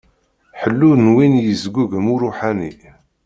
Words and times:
Ḥellu 0.59 0.91
n 1.03 1.05
win 1.15 1.33
i 1.39 1.43
yesgugem 1.47 2.05
uṛuḥani. 2.13 2.71